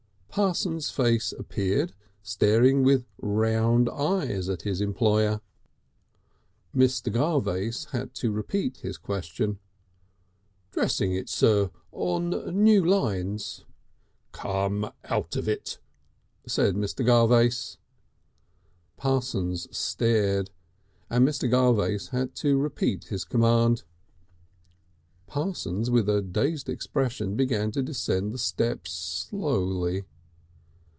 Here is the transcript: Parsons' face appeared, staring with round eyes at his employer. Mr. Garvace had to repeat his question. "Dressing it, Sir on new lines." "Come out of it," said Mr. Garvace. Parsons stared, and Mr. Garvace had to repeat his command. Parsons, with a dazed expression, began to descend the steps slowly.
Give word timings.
Parsons' 0.33 0.89
face 0.89 1.33
appeared, 1.33 1.91
staring 2.23 2.83
with 2.85 3.05
round 3.21 3.89
eyes 3.89 4.47
at 4.47 4.61
his 4.61 4.79
employer. 4.79 5.41
Mr. 6.73 7.11
Garvace 7.11 7.89
had 7.89 8.13
to 8.13 8.31
repeat 8.31 8.77
his 8.77 8.97
question. 8.97 9.59
"Dressing 10.71 11.11
it, 11.11 11.27
Sir 11.27 11.69
on 11.91 12.29
new 12.63 12.81
lines." 12.81 13.65
"Come 14.31 14.89
out 15.03 15.35
of 15.35 15.49
it," 15.49 15.79
said 16.47 16.75
Mr. 16.75 17.05
Garvace. 17.05 17.77
Parsons 18.95 19.67
stared, 19.77 20.49
and 21.09 21.27
Mr. 21.27 21.49
Garvace 21.51 22.07
had 22.11 22.35
to 22.35 22.57
repeat 22.57 23.09
his 23.09 23.25
command. 23.25 23.83
Parsons, 25.27 25.91
with 25.91 26.07
a 26.07 26.21
dazed 26.21 26.69
expression, 26.69 27.35
began 27.35 27.69
to 27.73 27.83
descend 27.83 28.31
the 28.31 28.37
steps 28.37 28.91
slowly. 28.93 30.05